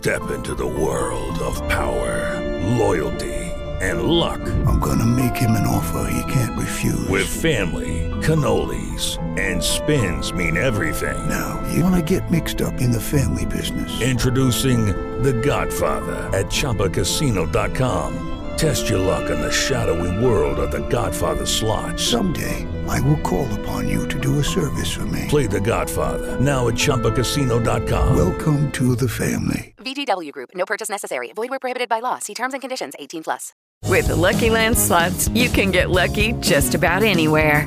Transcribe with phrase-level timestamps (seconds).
[0.00, 2.40] Step into the world of power,
[2.78, 3.34] loyalty,
[3.82, 4.40] and luck.
[4.64, 7.06] I'm gonna make him an offer he can't refuse.
[7.08, 11.28] With family, cannolis, and spins mean everything.
[11.28, 14.00] Now, you wanna get mixed up in the family business.
[14.00, 14.86] Introducing
[15.22, 18.28] The Godfather at ChumbaCasino.com.
[18.56, 22.00] Test your luck in the shadowy world of The Godfather slot.
[22.00, 25.26] Someday, I will call upon you to do a service for me.
[25.28, 28.16] Play The Godfather now at ChumbaCasino.com.
[28.16, 29.74] Welcome to the family.
[29.78, 30.50] VGW Group.
[30.54, 31.32] No purchase necessary.
[31.32, 32.18] Void where prohibited by law.
[32.18, 32.94] See terms and conditions.
[32.98, 33.52] 18 plus.
[33.86, 37.66] With the Lucky Land slots, you can get lucky just about anywhere.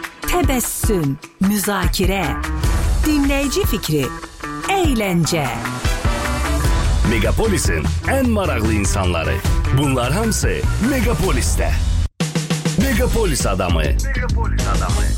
[0.31, 2.21] təbəssüm, müzakirə,
[3.03, 4.05] dinləyici fikri,
[4.71, 5.43] əyləncə.
[7.11, 9.35] Megapolis'in en maraklı insanları.
[9.77, 11.90] Bunlar hamısı Megapolis'te.
[12.83, 13.81] Megapolis adamı.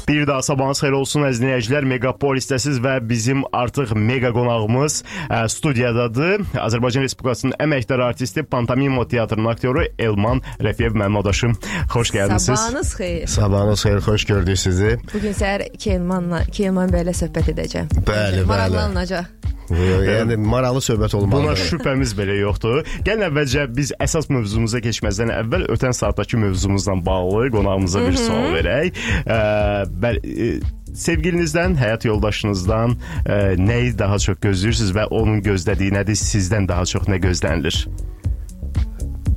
[0.07, 1.85] Bir daha sabahınız xeyir olsun əziz dinləyicilər.
[1.87, 4.97] Megapolisdəsiz və bizim artıq mega qonağımız
[5.29, 6.43] ə, studiyadadır.
[6.59, 11.55] Azərbaycan Respublikasının əməkdar artisti, Pantomimo teatrının aktyoru Elman Rəfiyev mənim odaşım.
[11.93, 12.49] Xoş gəldiniz.
[12.49, 13.27] Sabahınız xeyir.
[13.27, 14.97] Sabahınız xeyir, xoş gördük sizi.
[15.13, 17.89] Bu gün səhər Kelmanla, Kelman bəylə söhbət edəcəm.
[18.03, 18.45] Bəli, bəli.
[18.51, 19.42] Maraqlanacaq.
[19.71, 21.43] Yəni maraqlı söhbət olmalıdır.
[21.43, 22.83] Buna şübhəmiz belə yoxdur.
[23.07, 28.99] Gəlin əvvəlcə biz əsas mövzumuza keçməzdən əvvəl ötən saatdakı mövzumuzla bağlı qonağımıza bir sual verək.
[29.23, 29.39] Ə,
[30.03, 30.49] bəli, ə,
[31.05, 36.19] sevgilinizdən, həyat yoldaşınızdan ə, nəyi daha çox gözləyirsiniz və onun gözlədiyi nədir?
[36.19, 37.85] Sizdən daha çox nə gözlənilir?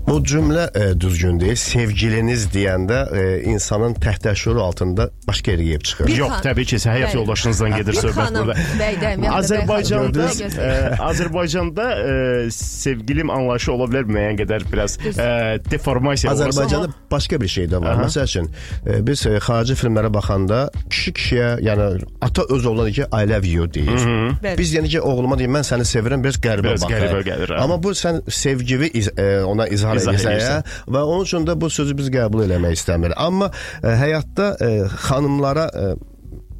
[0.06, 1.56] Bu cümlə e, düzgün deyil.
[1.58, 6.06] Sevgiliniz deyəndə e, insanın təhtəşürü altında başqa yerə yeyib çıxır.
[6.06, 7.16] Bir Yox, təbii ki, həyat Bəli.
[7.18, 8.66] yoldaşınızdan gedir Bir söhbət xanım burada.
[8.80, 10.68] bəydən, ya da bəy Azərbaycanda ə,
[11.08, 12.14] Azərbaycanda ə,
[12.54, 15.26] sevgilim anlayışı ola bilər müəyyən qədər biraz ə,
[15.70, 16.36] deformasiya.
[16.36, 17.96] Azərbaycanda başqa bir şey də var.
[17.96, 18.06] Aha.
[18.06, 18.50] Məsəl üçün
[18.86, 21.90] e, biz e, xarici filmlərə baxanda kişi kişiyə, yəni
[22.20, 24.06] ata öz oğluna deyir ki, I love you deyir.
[24.44, 24.54] Bəli.
[24.62, 27.50] Biz yəni ki, oğluma deyir mən səni sevirəm, biraz qəribə baxır.
[27.50, 27.58] hə.
[27.58, 30.74] Amma bu sən sevgini e, ona izhar İzah edirsən edirsən.
[30.94, 33.16] və onun üçün də bu sözü biz qəbul eləmək istəmirik.
[33.16, 33.50] Amma
[33.82, 34.70] e, həyatda e,
[35.08, 35.86] xanımlara e,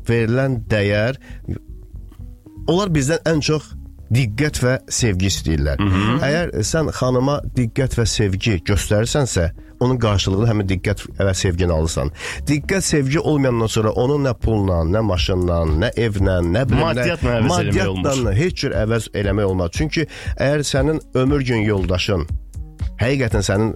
[0.08, 1.20] verilən dəyər
[2.66, 3.72] onlar bizdən ən çox
[4.14, 5.80] diqqət və sevgi istəyirlər.
[6.22, 9.48] Əgər sən xanıma diqqət və sevgi göstərirsənsə,
[9.80, 12.12] onun qarşılığında həmin diqqət və sevgini alırsan.
[12.48, 18.62] Diqqət, sevgi olmayandan sonra onu nə pulla, nə maşınla, nə evlə, nə Maddiyyatla maddiyyatla heç
[18.62, 19.74] cür əvəz eləmək olmaz.
[19.76, 22.26] Çünki əgər sənin ömür gün yoldaşın
[23.00, 23.74] həqiqətən sənin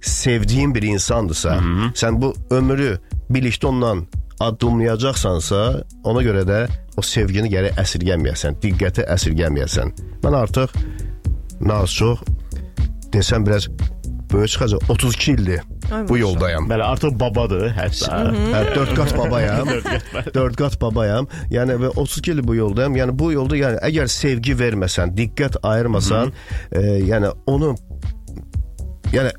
[0.00, 1.58] sevdiyin bir insandırsa,
[1.94, 2.96] sən bu ömrü
[3.30, 3.94] birlikdə onunla
[4.40, 6.60] addımlayacaqsansa, ona görə də
[6.96, 9.92] o sevgini gərək əsirgəməyəsən, diqqəti əsirgəməyəsən.
[10.24, 10.72] Mən artıq
[11.60, 12.24] naz çox
[13.12, 13.68] desəm biraz
[14.32, 14.78] böyük çıxacaq.
[14.88, 15.60] 32 ildir
[16.08, 16.68] bu yoldayam.
[16.70, 18.18] Bəli, artıq babadır hətta.
[18.54, 19.68] Hə, dörd qat babayam.
[20.34, 21.28] dörd qat babayam.
[21.50, 22.96] Yəni və 32 il bu yoldayam.
[22.96, 26.32] Yəni bu yolda yəni əgər sevgi verməsən, diqqət ayırmasan,
[26.72, 27.74] e, yəni onu
[29.12, 29.32] yəni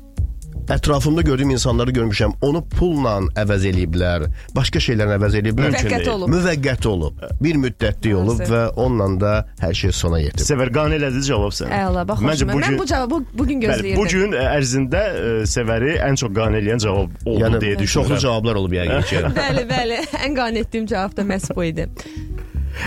[0.72, 2.32] ətrafımda gördüyüm insanları görmüşəm.
[2.46, 5.72] Onu pulla əvəz eləyiblər, başqa şeylərlə əvəz eləyiblər.
[5.74, 6.30] Müvəqqəti olub.
[6.32, 7.24] Müvəqqəti olub.
[7.42, 8.52] Bir müddətli olub Maalesef.
[8.54, 9.32] və onunla da
[9.64, 10.44] hər şey sona yetib.
[10.46, 11.74] Sever qane elədi cavab sən.
[11.80, 12.60] Əla, bax Məncə xoşuma.
[12.62, 13.98] Mən bu cavabı bu gün Bəli, gözləyirdim.
[13.98, 18.22] bu gün ərzində ə, Severi ən çox qane eləyən cavab oldu Yəni deyə çoxlu düşünürəm.
[18.28, 19.24] cavablar olub yəqin ki.
[19.42, 20.00] Bəli, bəli.
[20.28, 21.88] Ən qane etdiyim cavab da məhz bu idi.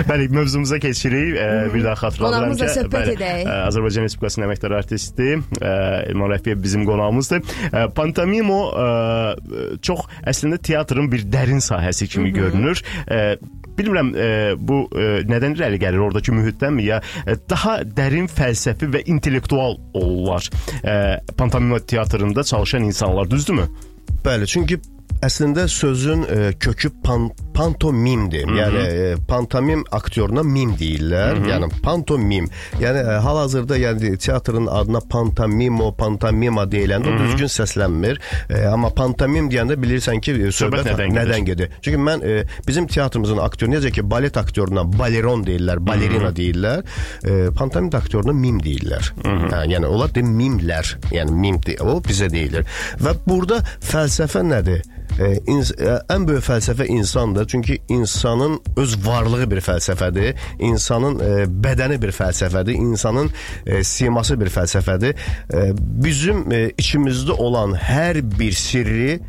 [0.10, 1.36] Bəli, mövzumuza keçirik.
[1.40, 3.44] Ə, bir daha xatırladıram ki, bəli, edək.
[3.44, 5.76] ə, Azərbaycan Respublikasının əməkdar artisti ə,
[6.12, 7.44] Elman Rəfiyev bizim qonağımızdır.
[7.72, 8.88] Ə, Pantomimo ə,
[9.86, 12.84] çox əslində teatrın bir dərin sahəsi kimi görünür.
[13.06, 13.22] Ə,
[13.76, 19.02] Bilmirəm e, bu e, nədən irəli gəlir oradakı mühitdənmi ya e, daha dərin fəlsəfi və
[19.12, 20.48] intellektual olurlar.
[20.80, 23.68] E, pantomima teatrında çalışan insanlar, düzdürmü?
[24.26, 24.80] Bəli, çünki
[25.26, 28.50] əslində sözün e, kökü pan, pantomimdir.
[28.58, 31.40] Yəni e, pantomim aktyoruna mim deyirlər.
[31.50, 32.48] Yəni pantomim.
[32.82, 38.20] Yəni e, hal-hazırda yəni teatrın adına pantomimo, pantomima deyiləndə o düzgün səslənmir.
[38.50, 41.20] E, amma pantomim deyəndə bilirsən ki, e, söhbət, nədən gedir?
[41.20, 41.78] nədən gedir?
[41.82, 42.36] Çünki mən e,
[42.68, 46.84] bizim teatrımızın aktyoru necə ki balet aktyoruna baleron deyirlər, balerina deyirlər,
[47.24, 49.14] e, pantomim aktyoruna mim deyirlər.
[49.24, 50.96] Hə, yəni onlar da mimlər.
[51.16, 52.66] Yəni mim de- o bizə deyilir.
[53.02, 54.84] Və burada fəlsəfə nədir?
[55.20, 57.48] E, ins e, ən böyük fəlsəfə insandır.
[57.48, 60.36] Çünki insanın öz varlığı bir fəlsəfədir.
[60.60, 62.72] İnsanın e, bədəni bir fəlsəfədir.
[62.72, 63.32] İnsanın
[63.66, 65.16] e, siması bir fəlsəfədir.
[65.54, 69.20] E, bizim e, içimizdə olan hər bir sirri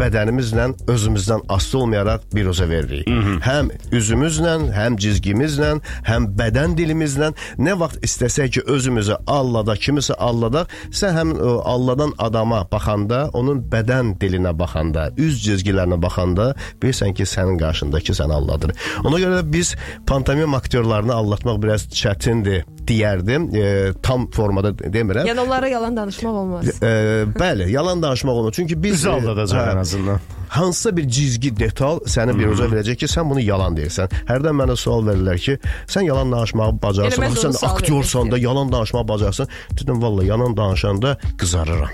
[0.00, 3.08] bədənimizlə özümüzdən asılı olmayaraq biruzə veririk.
[3.44, 5.70] Həm üzümüzlə, həm cizgimizlə,
[6.08, 12.14] həm bədən dilimizlə nə vaxt istəsək ki, özümüzü allada, kimisə alladaq, sən həm o, alladan
[12.18, 16.52] adama baxanda, onun bədən dilinə baxanda, üz cizgilərinə baxanda
[16.82, 18.74] bilirsən ki, sənin qarşındakı səni alladır.
[19.04, 19.74] Ona görə də biz
[20.06, 23.48] pantomim aktyorlarını allatmaq biraz çətindir deyərdim.
[23.56, 25.26] E, tam formada demirəm.
[25.28, 26.70] Yəni onlara yalan danışmaq olmaz.
[26.82, 26.92] E,
[27.38, 28.52] bəli, yalan danışmaq olmaz.
[28.56, 30.20] Çünki biz Bizi aldadacaq Hə, ən azından.
[30.48, 34.12] hansısa bir cizgi detal səni bir uca verəcək ki, sən bunu yalan deyirsən.
[34.30, 35.58] Hərdən mənə sual verirlər ki,
[35.90, 39.48] sən yalan danışmağı bacarırsan, Elə sən aktyorsan da yalan danışmağı bacarırsan.
[39.80, 41.90] Dedim valla yalan danışanda qızarıram.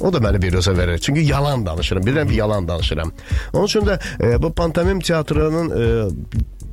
[0.00, 0.98] O da məni bir özə verir.
[0.98, 2.02] Çünki yalan danışıram.
[2.02, 3.12] Bilirəm ki, yalan danışıram.
[3.52, 5.84] Onun üçün də e, bu pantomim teatrının e,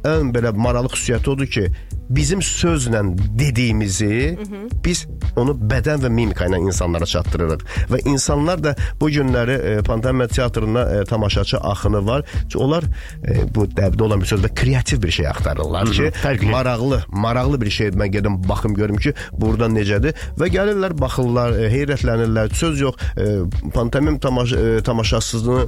[0.09, 1.67] ən belə maraqlı xüsusiyyəti odur ki,
[2.15, 3.01] bizim sözlə
[3.39, 4.37] dediyimizi
[4.85, 5.05] biz
[5.39, 7.63] onu bədən və mimika ilə insanlara çatdırırıq.
[7.91, 12.25] Və insanlar da bu günləri e, pantomim teatrına e, tamaşaçı axını var.
[12.41, 16.51] Çünki onlar e, bu dəbdə olan bir söz və kreativ bir şey axtarırlar ki, fərqli.
[16.51, 21.71] maraqlı, maraqlı bir şey mən gedim baxım görüm ki, burada necədir və gəlirlər, baxırlar, e,
[21.75, 22.53] heyrətlənirlər.
[22.53, 25.67] Söz yox, e, pantomim tamaşa, e, tamaşasızlığını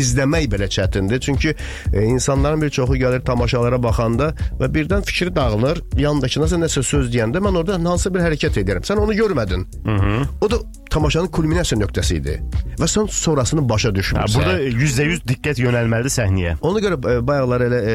[0.00, 1.20] izləmək belə çətindir.
[1.20, 1.54] Çünki
[1.92, 5.82] e, insanların bir çoxu gəlir tamaşalara baxanda və birdən fikri dağılır.
[6.00, 8.86] Yandakına sən nəsə söz deyəndə mən orada hansı bir hərəkət edirəm.
[8.86, 9.66] Sən onu görmədin.
[9.84, 10.26] Hı -hı.
[10.40, 10.56] O da
[10.90, 12.42] tamaşanın kulminasiya nöqtəsi idi.
[12.80, 14.36] Və sən sonrasını başa düşmürsən.
[14.36, 16.56] burada %100 diqqət yönəlməlidir səhnəyə.
[16.60, 17.94] Ona görə e, bayaqlar elə e,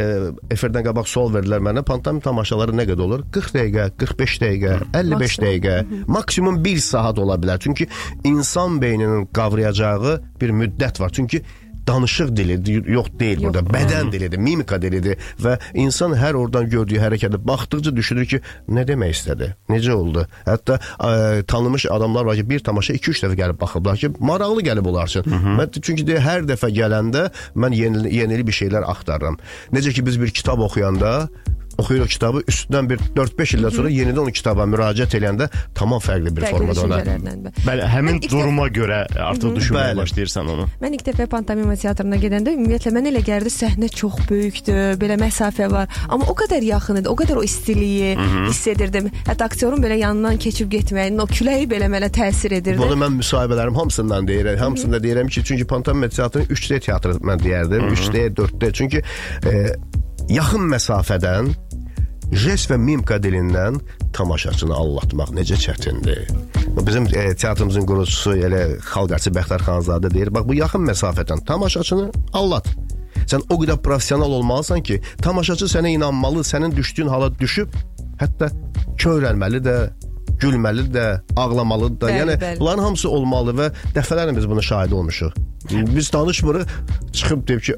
[0.55, 1.83] efirdən qabaq sual verdilər mənə.
[1.83, 3.23] Pantomim tamaşaları nə qədər olur?
[3.31, 5.47] 40 dəqiqə, 45 dəqiqə, 55 Maksimum.
[5.47, 7.59] dəqiqə, maksimum 1 saat ola bilər.
[7.59, 7.87] Çünki
[8.23, 11.09] insan beyninin qavrayacağı bir müddət var.
[11.09, 11.41] Çünki
[11.87, 12.57] danışıq dili
[12.93, 13.59] yox deyil burada.
[13.59, 19.15] Bədən dilidir, mimika dilidir və insan hər oradan gördüyü hərəkətə baxdıqca düşünür ki, nə demək
[19.15, 19.51] istədi?
[19.71, 20.25] Necə oldu?
[20.45, 24.91] Hətta ə, tanınmış adamlar var ki, bir tamaşa 2-3 dəfə gəlib baxıblar ki, maraqlı gəlib
[24.91, 25.27] onlar üçün.
[25.59, 29.39] Mən çünki deyə hər dəfə gələndə mən yeni yeni bir şeylər axtarıram.
[29.73, 31.29] Necə ki biz bir kitab oxuyanda
[31.77, 35.47] oxuyuruq kitabı üstündən bir 4-5 ildən sonra yenidən o kitaba müraciət edəndə
[35.77, 37.51] tamam fərqli bir Fərqli formada ona.
[37.65, 40.67] Bəli, həmin Mən duruma görə artıq düşünməyə başlayırsan onu.
[40.81, 45.69] Mən ilk dəfə pantomima teatrına gedəndə ümumiyyətlə mən elə gəldi səhnə çox böyükdür, belə məsafə
[45.71, 48.15] var, amma o qədər yaxın idi, o qədər o istiliyi
[48.49, 49.09] hiss edirdim.
[49.27, 52.79] Hətta aktyorun belə yanından keçib getməyin, o küləyi belə mənə təsir edirdi.
[52.81, 54.59] Bunu mən müsahibələrim hamısından deyirəm.
[54.61, 57.87] Hamısında deyirəm ki, çünki pantomim teatrının 3D teatrı mən deyərdim.
[57.95, 58.73] 3D, 4D.
[58.73, 59.01] Çünki
[59.45, 59.51] e,
[60.31, 61.51] yaxın məsafədən
[62.31, 63.79] jest və mimika dilindən
[64.15, 66.29] tamaşaçını allatmaq necə çətindir.
[66.87, 72.71] Bizim e, teatrımızın qurucusu elə Xalqarçı Bəxtər Xanzadə deyir, bax bu yaxın məsafədən tamaşaçını allat.
[73.27, 77.75] Sən o qədər professional olmalısan ki, tamaşaçı sənə inanmalı, sənin düşdüyün hala düşüb,
[78.21, 78.49] hətta
[79.01, 79.77] kövrəlməli də,
[80.41, 81.07] gülməli də,
[81.37, 82.07] ağlamalı da.
[82.07, 82.59] Bəli, yəni bəli.
[82.59, 85.35] bunların hamısı olmalı və dəfələrlə biz bunu şahid olmuşuq.
[85.71, 86.77] Biz danışmırıq,
[87.13, 87.75] çıxıb deyib ki,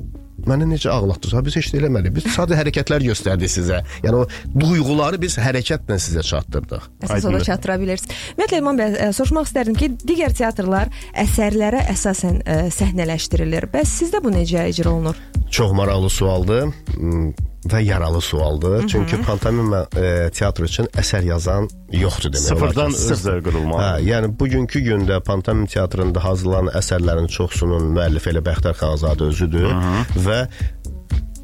[0.50, 1.34] Mənə necə ağlatdınız?
[1.38, 2.14] Ha biz heç də eləmədik.
[2.18, 3.80] Biz sadə hərəkətlər göstərdik sizə.
[4.04, 4.24] Yəni o
[4.60, 6.90] duyğuları biz hərəkətlə sizə çatdırdıq.
[7.06, 7.46] Əsas Aydındır.
[7.48, 8.18] çatdıra bilirsiniz.
[8.34, 10.92] Ümumiyyətlə İlman bəy, ə, soruşmaq istərdim ki, digər teatrlar
[11.24, 13.70] əsərlərə əsasən ə, səhnələşdirilir.
[13.74, 15.20] Bəs sizdə bu necə icra olunur?
[15.54, 17.32] Çox maraqlı sualdır m,
[17.70, 18.88] və yaralı sualdır.
[18.92, 22.60] Çünki pantomima e, teatr üçün əsər yazan yoxdur demək olar.
[22.60, 23.16] Sıfırdan Sıfır.
[23.16, 23.82] özləri qurulmalı.
[23.84, 29.70] Hə, yəni bugünkü gündə pantomim teatrında hazırlanan əsərlərin çoxsunun müəllifi elə Bəxtər Xanzadə özüdür
[30.28, 30.40] və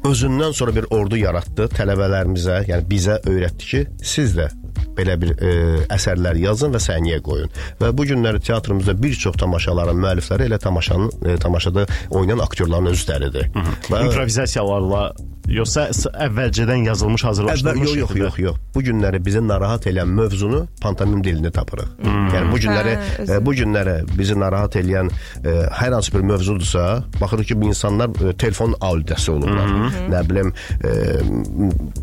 [0.08, 4.48] özündən sonra bir ordu yaratdı tələbələrimizə, yəni bizə öyrətdi ki, siz də
[4.96, 5.52] belə bir e,
[5.96, 7.50] əsərlər yazın və səhnəyə qoyun.
[7.80, 13.50] Və bu günləri teatrımızda bir çox tamaşaların müəllifləri elə tamaşanın e, tamaşada oynayan aktyorların özləridir.
[13.90, 15.10] Və İmprovizasiyalarla
[15.50, 18.24] yoxsa əvvəlcədən yazılmış, Əvvəl hazırlaşdırılmış yox yox şəkildə?
[18.24, 18.58] yox yox.
[18.74, 21.88] Bu günləri bizi narahat edən mövzunu pantomim dilini tapırıq.
[22.34, 25.10] Yəni bu günləri Hə, bu günləri bizi narahat edən
[25.42, 26.84] e, hər hansı bir mövzudursa,
[27.20, 29.72] baxırıq ki, bu insanlar e, telefon audiosu olublar.
[30.12, 30.52] Nə bilim,
[30.84, 30.92] e,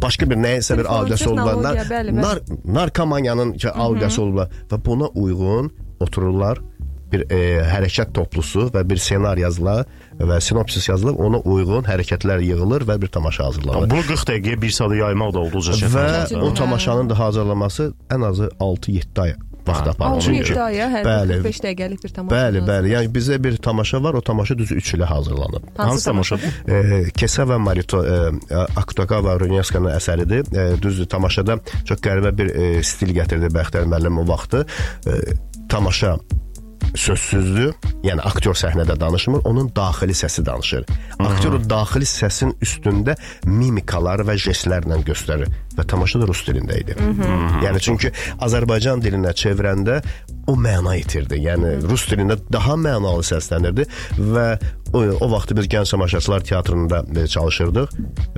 [0.02, 1.80] başqa bir nəyisə bir audiosu olublar.
[2.20, 2.76] Nar, bəli, bəli.
[2.76, 6.60] nar, narkomanyanın ki, audiosu olublar və buna uyğun otururlar
[7.12, 9.86] bir e, hərəkət toplusu və bir ssenari yazılar
[10.20, 13.90] və sinopsis yazılır, ona uyğun hərəkətlər yığılır və bir tamaşa hazırlanır.
[13.90, 15.96] Bunu 40 dəqiqəyə 1 saata yaymaq da olduqca çətin.
[15.96, 19.36] Və o tamaşanın da hazırlanması ən azı 6-7 ay
[19.68, 20.28] vaxt aparır.
[20.28, 22.36] 6-7 aya hər bəli, 45 dəqiqəlik bir tamaşa.
[22.36, 22.94] Bəli, bəli.
[22.96, 25.70] Yəni bizdə bir tamaşa var, o tamaşa düzü 3 ilə hazırlanıb.
[25.78, 26.40] Hansı tamaşa?
[26.68, 26.82] E,
[27.18, 28.18] Kesa və Marito e,
[28.80, 30.50] Aktogava Runyaskanın əsəridir.
[30.52, 34.66] E, düzdür, tamaşada çox qəribə bir e, stil gətirdi Bəxtər müəllim o vaxtı.
[35.08, 35.20] E,
[35.70, 36.18] tamaşa
[36.96, 37.74] sözsüzdür.
[38.06, 40.86] Yəni aktyor səhnədə danışmır, onun daxili səsi danışır.
[41.20, 46.96] Aktyor o daxili səsin üstündə mimikalar və jestlərlə göstərir və tamaşa da rus dilində idi.
[47.66, 48.12] Yəni çünki
[48.44, 50.02] Azərbaycan dilinə çevirəndə
[50.48, 51.42] o məna itirdi.
[51.44, 53.86] Yəni rus dilində daha mənalı səslənirdi
[54.18, 54.48] və
[54.96, 57.98] o, o vaxt biz gənc tamaşaçılar teatrında e, çalışırdıq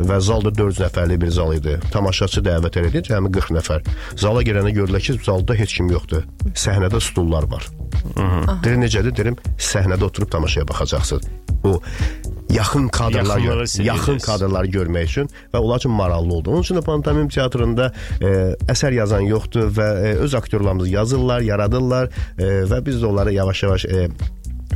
[0.09, 1.77] və zalda 400 nəfərlik bir zal idi.
[1.93, 3.85] Tamaşaçı dəvət elədi, cəmi 40 nəfər.
[4.17, 6.25] Zala girəndə görürlər ki, zalda heç kim yoxdur.
[6.57, 7.69] Səhnədə stullar var.
[8.63, 9.15] Deyir necədir?
[9.17, 11.29] Deyirəm, səhnədə oturub tamaşaya baxacaqsınız.
[11.63, 11.81] O
[12.53, 16.51] yaxın kadrlar, gör, yaxın kadrları görmək üçün və onlar üçün maraqlı oldu.
[16.51, 17.91] Onun üçün də pantomim teatrında
[18.21, 18.33] e,
[18.71, 23.85] əsər yazan yoxdur və e, öz aktyorlarımız yazırlar, yaradırlar e, və biz də onları yavaş-yavaş
[23.85, 24.07] e,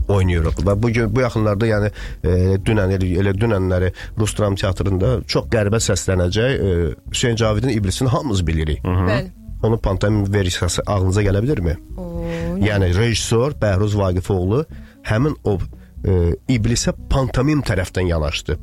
[0.08, 0.60] oynayırıq.
[0.68, 1.92] Və bu gün bu yaxınlarda yəni
[2.24, 2.34] e,
[2.66, 6.76] dünən elə, elə dünənləri Rus dram teatrında çox qəribə səslənəcək e,
[7.14, 8.84] Hüseyn Cavidin İblisini hamımız bilirik.
[8.84, 9.32] Bəli.
[9.64, 11.78] Onun pantomim versiyası ağlınıza gələ bilirmi?
[12.64, 14.66] Yəni rejissor Bəhruz Vaqifoğlu
[15.08, 18.58] həmin o e, iblisə pantomim tərəfdən yanaşdı.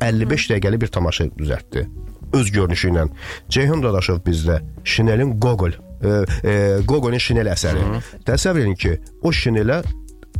[0.00, 1.86] 55 dəqiqəlik bir tamaşa düzəltdi.
[2.34, 3.08] Öz görünüşü ilə.
[3.48, 6.14] Ceyhun Dadaşov bizdə Şinelin Gogol, e,
[6.50, 6.54] e,
[6.86, 7.84] Gogolun Şinel əsəri.
[8.26, 9.82] Təsəvvür edin ki, o Şinelə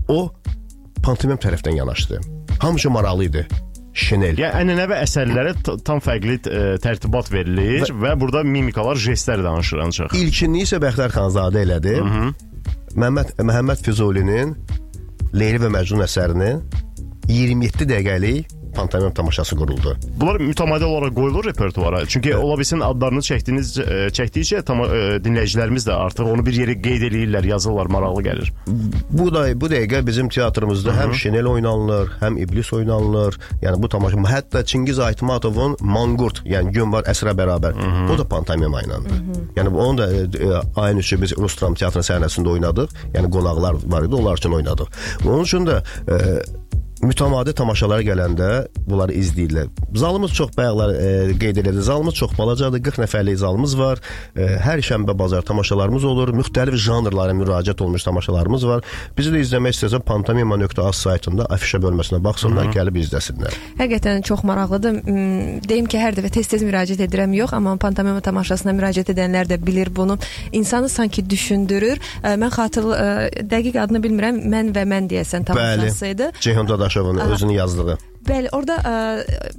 [0.09, 0.30] o
[1.02, 2.21] pantomim tərəfdən yanaşdı.
[2.59, 3.47] Hamıca maraqlı idi.
[3.94, 4.38] Şinel.
[4.40, 5.52] Yəni ənənəvi əsərlərə
[5.86, 10.16] tam fərqli e, tərtibat verilir və, və burada mimikalar, jestlər danışır ancaq.
[10.18, 12.00] İlkini isə Bəxtər Xanzadə elədi.
[12.94, 14.56] Məhəmməd Məhəmməd Füzulinin
[15.34, 16.60] Leyli və Məcnun əsərinin
[17.30, 19.96] 27 dəqiqəlik pantomim tamaşası quruldu.
[20.20, 22.06] Bunlar mütəmadi olaraq qoyulur repertuara.
[22.06, 24.86] Çünki ola bilsin adlarını çəkdiyiniz e, çəkdikcə tam e,
[25.24, 28.52] dinləyicilərimiz də artıq onu bir yerə qeyd eləyirlər, yazırlar, maraqlı gəlir.
[29.10, 33.38] Bu da bu dəqiqə bizim teatrımızda həm Şinel oynanılır, həm İblis oynanılır.
[33.62, 37.74] Yəni bu tamaşa hətta Çingiz Aytmatovun Manqurt, yəni gün var əsrə bərabər.
[38.14, 39.00] O da pantomima ilə.
[39.56, 40.20] Yəni bu- onu da e,
[40.76, 42.88] ayın üçü biz Rus dram teatrının səhnəsində oynadıq.
[43.14, 44.86] Yəni qonaqlar var idi, onlar üçün oynadıq.
[45.26, 46.42] Onun üçün də e,
[47.02, 48.48] mütəmadi tamaşalara gələndə
[48.86, 49.70] bunları izləyirlər.
[49.94, 51.08] Zalımız çox bayaqlar e,
[51.40, 51.80] qeyd elədi.
[51.80, 52.82] Zalımız çox balacadır.
[52.82, 54.02] 40 nəfərlik zalımız var.
[54.36, 56.32] E, hər şənbə bazar tamaşalarımız olur.
[56.38, 58.84] Müxtəlif janrlara müraciət olmuş tamaşalarımız var.
[59.18, 63.58] Bizi də izləmək istəsə pantomima.az saytında afişa bölməsinə baxsınlar, gəlib izləsinlər.
[63.80, 65.00] Həqiqətən çox maraqlıdır.
[65.68, 69.90] Deyim ki, hər dəfə tez-tez müraciət edirəm yox, amma pantomima tamaşasına müraciət edənlər də bilir
[69.96, 70.18] bunu.
[70.52, 72.00] İnsanı sanki düşündürür.
[72.22, 73.08] Ə, Mən xatır ə,
[73.50, 74.40] dəqiq adını bilmirəm.
[74.54, 76.30] Mən və mən deyəsən tamaşası idi.
[76.40, 77.98] Ceyhun Dadaşovun özünün yazdığı.
[78.24, 78.92] Bəli, orada ə,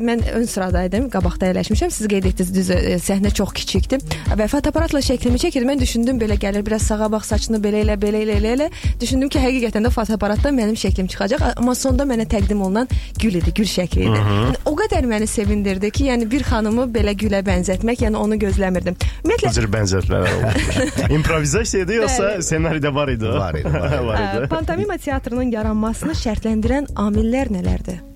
[0.02, 1.92] mən ön sıradaydım, qabaqda əyləşmişəm.
[1.94, 4.02] Siz qeyd etdiniz, düz ə, səhnə çox kiçikdir.
[4.40, 5.70] Və fotoaparatla şəklimi çəkirdim.
[5.70, 8.70] Mən düşündüm belə gəlir, biraz sağa bax, saçını belə elə, belə elə, elə, elə.
[9.02, 11.46] Düşündüm ki, həqiqətən də fotoaparatdan mənim şəklim çıxacaq.
[11.56, 12.90] Amma sonda mənə təqdim olunan
[13.22, 14.24] gül idi, gül şəkli idi.
[14.24, 18.98] Yəni, o qədər məni sevindirdi ki, yəni bir xanımı belə gülə bənzətmək, yəni onu gözləmirdim.
[19.22, 20.82] Ümumiyyətlə cür bənzətmələr olmuş.
[21.20, 23.30] İmprovizasiya idi yoxsa ssenaridə var idi?
[23.30, 23.78] Var idi,
[24.10, 24.50] var idi.
[24.50, 28.15] pantomima teatrının yaranmasını şərtləndirən amillər nələrdir?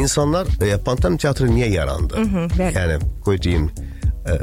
[0.00, 2.16] İnsanlar e, pantomim teatrı niyə yarandı?
[2.16, 2.72] hı, bəli.
[2.76, 3.70] yəni qoy deyim,
[4.26, 4.38] e,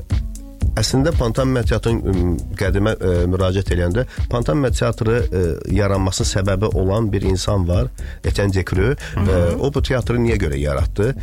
[0.78, 5.44] əslində pantomim teatrın qədimə e, müraciət edəndə pantomim teatrı e,
[5.76, 7.90] yaranmasının səbəbi olan bir insan var,
[8.24, 8.94] Etienne Decru.
[8.94, 11.14] E, o bu teatrı niyə görə yaratdı?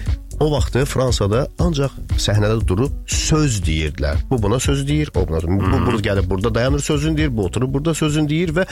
[0.40, 4.24] O vaxtı Fransada ancaq səhnədə durub söz deyirdilər.
[4.30, 5.42] Bu buna söz deyir, o buna.
[5.42, 8.64] Bu, bu burada gəlib burada dayanır sözün deyir, bu oturub burada sözün deyir və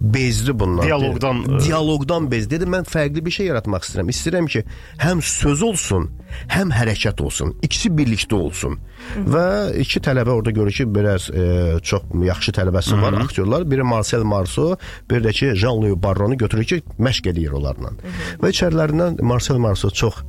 [0.00, 0.86] bezdi bundan.
[0.86, 2.50] Dialoqdan, e, dialoqdan bez.
[2.50, 4.12] Dedim mən fərqli bir şey yaratmaq istəyirəm.
[4.14, 4.64] İstəyirəm ki,
[5.04, 6.08] həm söz olsun,
[6.54, 7.52] həm hərəkət olsun.
[7.62, 8.78] İkisi birlikdə olsun.
[9.28, 9.44] Və
[9.80, 13.68] iki tələbə orada görür ki, biraz e, çox yaxşı tələbəsi var, aktyorlar.
[13.70, 14.76] Biri Marcel Marceau,
[15.10, 17.92] bir də ki, Jean-Louis Barronu götürür ki, məşq edir onlarla.
[18.40, 20.24] Və içərilərindən Marcel Marceau çox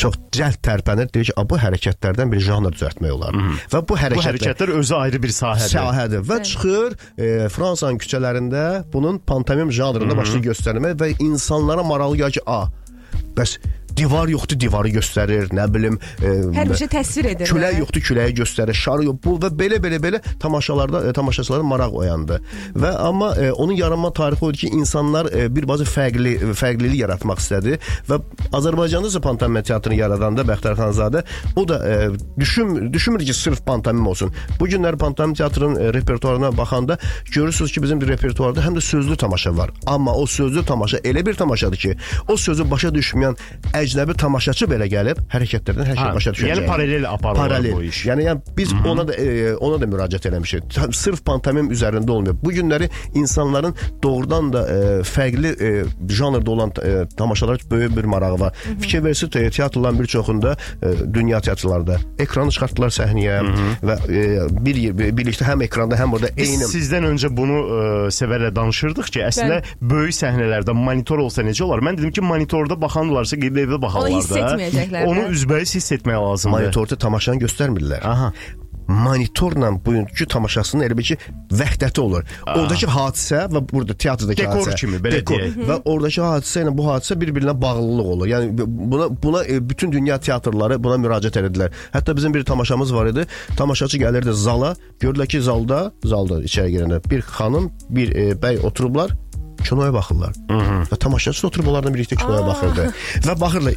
[0.00, 3.34] çox cəld tərpənir, deyir ki, "A, bu hərəkətlərdən bir janr düzəltmək olar."
[3.72, 5.74] Və bu Bu hərəkətlər hərəkətlər özü ayrı bir sahədir.
[5.78, 6.20] sahədir.
[6.28, 12.42] Və çıxır e, Fransanın küçələrində bunun pantomim janrında başlayır göstərməyə və insanlara maraqlı gəlir ki,
[12.46, 12.66] a,
[13.36, 13.58] bəs
[13.96, 17.48] divar yoxdur, divarı göstərir, nə bilim, e, şey təsvir edir.
[17.48, 19.18] Külək yoxdur, küləyi göstərir, şarı yox.
[19.24, 22.40] Bu və belə belə belə tamaşalarda e, tamaşaçılara maraq oyandı.
[22.76, 27.00] Və amma e, onun yaranma tarixi o idi ki, insanlar e, bir bazı fərqli fərqlilik
[27.04, 28.20] yaratmaq istədi və
[28.52, 31.24] Azərbaycanda isə pantomim teatrını yaradanda Bəxtər Xanzadə
[31.56, 34.32] o da e, düşün düşünmür ki, sırf pantomim olsun.
[34.60, 36.98] Bu günlər pantomim teatrının e, repertuarına baxanda
[37.32, 39.70] görürsüz ki, bizim repertuarda həm də sözlü tamaşa var.
[39.86, 41.96] Amma o sözlü tamaşa elə bir tamaşadır ki,
[42.28, 43.36] o sözü başa düşməyən
[43.84, 46.50] əcnəbi tamaşaçı belə gəlib hərəkətlərdən hər şey başa düşəcək.
[46.54, 47.72] yəni paralel aparılır paralel.
[47.76, 48.02] bu iş.
[48.08, 50.78] Yəni, yəni biz ona da e, ona da müraciət eləmişik.
[50.94, 52.36] Sırf pantomim üzərində olmuyor.
[52.42, 58.40] Bu günləri insanların doğrudan da e, fərqli e, janrda olan e, tamaşalar böyük bir marağı
[58.40, 58.54] var.
[58.80, 63.38] Fikir versə te- teatrların bir çoxunda e, dünya teatrlarda ekranı çıxartdılar səhnəyə
[63.84, 64.24] və e,
[64.64, 64.80] bir
[65.18, 67.82] birlikdə həm ekranda həm orada Biz eyni sizdən öncə bunu ə,
[68.14, 71.82] sevərlə danışırdıq ki, əslində böyük səhnələrdə monitor olsa necə olar?
[71.84, 76.20] Mən dedim ki, monitorda baxanlarsa gedib evdə baxarlar Onu hiss etməyəcəklər Onu üzbəyiz hiss etmək
[76.28, 76.58] lazımdır.
[76.60, 78.04] monitorda tamaşanı göstərmirlər.
[78.06, 78.32] Aha.
[78.88, 81.16] Monitorla bugünkü tamaşasının elə bir ki
[81.56, 82.24] vəhdəti olur.
[82.46, 85.40] Oradakı hadisə və burada teatrdakı Dekor hadisə kimi, belə dekor.
[85.40, 85.56] deyək.
[85.70, 88.26] və oradakı hadisə ilə bu hadisə bir-birinə bağlılıq olur.
[88.28, 91.72] Yəni buna buna e, bütün dünya teatrları buna müraciət etdilər.
[91.96, 93.26] Hətta bizim bir tamaşamız var idi.
[93.56, 99.16] Tamaşaçı gəlirdi zala, gördülər ki, zalda, zalda içəri girəndə bir xanım, bir e, bəy oturublar
[99.68, 100.32] kinoya baxırlar.
[100.48, 100.78] Hı -hı.
[100.90, 102.92] Və tamaşaçı da oturub onlarla birlikdə kinoya baxırdı.
[103.26, 103.74] və baxırlar.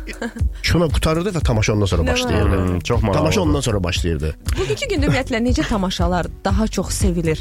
[0.63, 2.75] Kino qutarırdı və tamaşa ondan sonra başlayırdı.
[2.75, 3.20] Hı, çox maraqlı.
[3.20, 4.36] Tamaşa ondan sonra başlayırdı.
[4.58, 7.39] Bugünkü gündə ümumiyyətlə necə tamaşalar daha çox sevilir?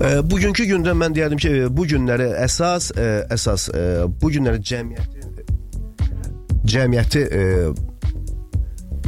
[0.00, 3.82] E, bugünkü gündə mən deyərdim ki, bu günləri əsas e, əsas e,
[4.22, 5.24] bu günləri cəmiyyəti
[6.64, 7.42] cəmiyyəti e,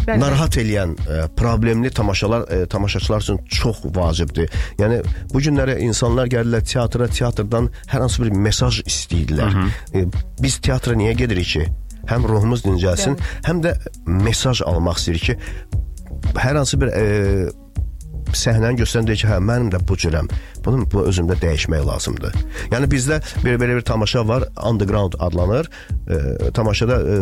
[0.06, 0.20] Bəli.
[0.22, 4.50] narahat eləyən e, problemli tamaşalar e, tamaşaçılar üçün çox vacibdir.
[4.78, 5.00] Yəni
[5.32, 9.58] bu günləri insanlar gəlirlər teatra, teatrdan hər hansı bir mesaj istəyirlər.
[9.94, 10.04] E,
[10.42, 11.66] biz teatra niyə gedirik ki?
[12.06, 13.74] Həm ruhumuz dincəlsin, həm də
[14.06, 15.38] mesaj almaq istəyirik ki,
[16.38, 17.06] hər hansı bir e,
[18.34, 20.28] səhnəni göstərən deyir ki, hə mənim də bu cürəm.
[20.64, 22.36] Bunu bu özümdə dəyişmək lazımdır.
[22.72, 25.70] Yəni bizdə belə belə bir tamaşa var, underground adlanır.
[26.08, 27.18] E, tamaşada e,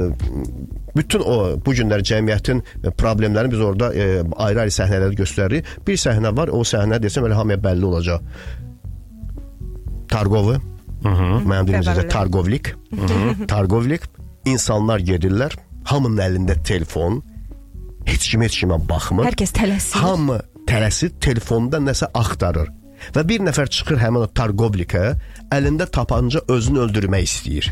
[0.97, 5.75] bütün o bu günlər cəmiyyətin e, problemlərini biz orada e, ayrı-ayrı səhnələrdə göstəririk.
[5.87, 8.25] Bir səhnə var, o səhnə desəm elə hamıya bəlli olacaq.
[10.09, 10.57] Targovu.
[11.05, 12.73] Mənim dilimizdə targovlik.
[13.49, 14.09] targovlik.
[14.49, 15.53] İnsanlar gedirlər,
[15.89, 17.21] hamının əlində telefon.
[18.09, 19.29] Heç kim heç kimə baxmır.
[19.29, 20.01] Hər kəs tələsir.
[20.01, 22.71] Hamı tələsir, telefonda nəsə axtarır.
[23.15, 25.05] Və bir nəfər çıxır həmin o tarqoblikə,
[25.53, 27.71] əlində tapanca özünü öldürmək istəyir.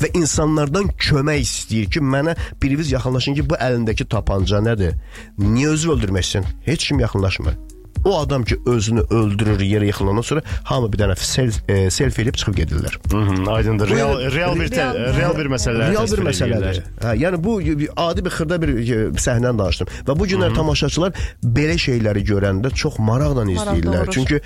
[0.00, 4.96] Və insanlardan kömək istəyir ki, mənə biriniz yaxınlaşın ki, bu əlindəki tapanca nədir?
[5.40, 6.56] Niyə özü öldürmək istəyirsən?
[6.68, 7.56] Heç kim yaxınlaşmır.
[8.04, 12.34] O adam ki özünü öldürür yerə yıxılandan sonra hamı bir dənə sel, e, selfie elib
[12.34, 12.94] çıxıb gedirlər.
[13.08, 13.90] -hı, aydındır.
[13.90, 16.80] Real real bir Real- real bir məsələlər Real bir məsələdir.
[17.02, 17.60] Hə, yəni bu
[17.96, 19.88] adi bir xırda bir e, səhnədən danışdım.
[20.08, 21.12] Və bu günlər tamaşaçılar
[21.44, 24.02] belə şeyləri görəndə çox maraqla izləyirlər.
[24.02, 24.12] olur.
[24.12, 24.40] Çünki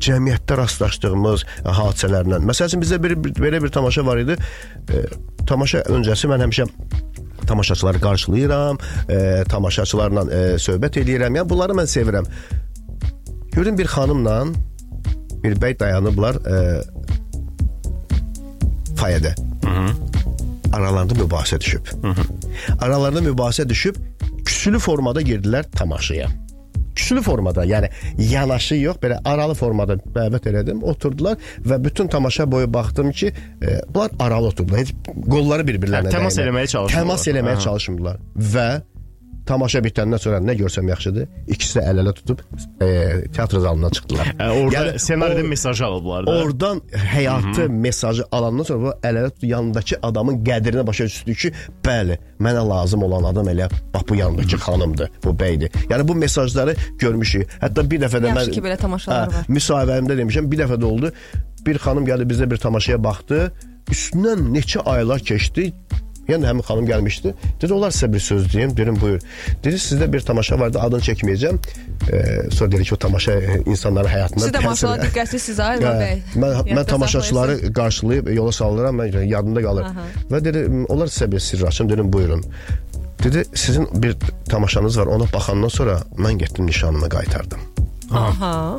[0.00, 2.42] cəmiyyətdə rastlaşdığımız e, hadisələrlə.
[2.50, 4.36] Məsələn bizdə bir, bir belə bir tamaşa var idi.
[4.90, 5.06] E,
[5.46, 6.66] tamaşa öncəsi mən həmişə
[7.46, 8.78] tamaşaçıları qarşılayıram,
[9.10, 11.38] e, tamaşaçılarla e, söhbət eləyirəm.
[11.38, 12.26] Yəni bunları mən sevirəm.
[13.56, 14.44] Gördüm bir xanımla
[15.42, 16.56] bir bəy dayanıblar e,
[19.00, 19.30] fayədə.
[20.72, 21.86] Aralarında mübahisə düşüb.
[22.80, 23.96] Aralarında mübahisə düşüb,
[24.44, 26.28] küsülü formada girdilər tamaşaya.
[26.96, 27.88] Küsülü formada, yəni
[28.18, 33.80] yanaşı yox, belə aralı formada dəvət elədim, oturdular və bütün tamaşa boyu baxdım ki, e,
[33.88, 34.84] bunlar aralı oturdular.
[34.84, 34.92] Heç
[35.30, 37.00] qolları bir-birlərinə Hə, təmas eləməyə çalışmırlar.
[37.00, 37.64] Təmas eləməyə Aha.
[37.70, 38.68] çalışmırlar və
[39.46, 42.40] tamaşa bitəndən sonra nə görsəm yaxşıdır, ikisi də əl-ələ tutub
[42.82, 42.88] e,
[43.36, 44.30] teatr zalından çıxdılar.
[44.40, 46.30] Hə, orada Yəni, ssenaridə o- mesaj alıblar da.
[46.42, 46.80] Oradan
[47.14, 51.52] həyatı mesajı alandan sonra bu əl-ələ tutub yanındakı adamın qədrinə başa düşdü ki,
[51.86, 55.70] bəli, mənə lazım olan adam elə bax bu yanındakı xanımdır, bu bəydir.
[55.90, 57.48] Yəni bu mesajları görmüşük.
[57.62, 59.46] Hətta bir dəfə də Yaxşı mən ki, belə tamaşalar var.
[59.48, 61.12] Müsahibəmdə demişəm, bir dəfə də oldu.
[61.66, 63.52] Bir xanım gəldi bizdə bir tamaşaya baxdı.
[63.90, 65.72] Üstündən neçə aylar keçdi.
[66.28, 67.32] Yəni həmin xanım gəlmişdi.
[67.62, 68.76] Dedi, olar sizə bir söz deyim.
[68.76, 69.20] Dedim, buyur.
[69.64, 71.58] Dedi, sizdə bir tamaşa vardı, adını çəkməyəcəm.
[72.12, 74.98] Ee, sonra dedi ki, o tamaşa e, insanların həyatında Siz də maşallah
[75.76, 76.42] Elvan Hə, bəy.
[76.42, 79.88] Mən, mən tamaşaçıları qarşılayıb yola salıram, mən yadında qalır.
[79.92, 80.08] Aha.
[80.30, 82.44] Və dedi, onlar sizə bir sirr açım, dedim, buyurun.
[83.24, 84.16] Dedi, sizin bir
[84.48, 87.60] tamaşanız var, ona baxandan sonra mən getdim nişanımı qaytardım.
[88.10, 88.76] Aha.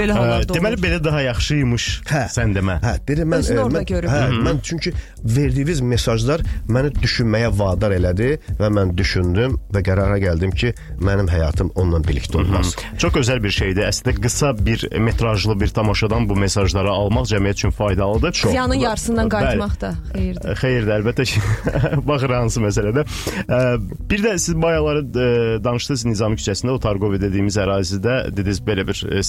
[0.00, 0.84] Belə Hə, hallar da deməli olur.
[0.84, 1.86] belə daha yaxşıymış.
[2.10, 2.22] Hə.
[2.32, 2.78] Sən demə.
[2.84, 4.12] Hə, dedi mən Özünü e, orada görüb.
[4.12, 4.92] Hə, mən çünki
[5.24, 10.72] verdiyiniz mesajlar məni düşünməyə vadar elədi və mən düşündüm və qərara gəldim ki,
[11.04, 12.74] mənim həyatım onunla birlikdə olmaz.
[12.98, 13.88] Çox gözəl bir şeydir.
[13.90, 18.32] Əslində qısa bir metrajlı bir tamaşadan bu mesajları almaq cəmiyyət üçün faydalıdır.
[18.32, 18.50] Çox.
[18.50, 20.56] Ziyanın yarısından qayıtmaq da xeyirdir.
[20.62, 21.44] Xeyirdir, əlbəttə ki.
[22.08, 23.04] Baxır hansı məsələdə.
[24.10, 25.28] Bir də siz bayaqları ə,
[25.64, 29.22] danışdınız Nizami küçəsində, o Targovi dediyimiz ərazidə dediniz belə bir ə,